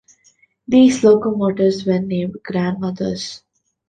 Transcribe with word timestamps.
These 0.67 1.03
locomotives 1.03 1.85
were 1.85 1.99
nicknamed 1.99 2.37
"Grandmothers". 2.43 3.43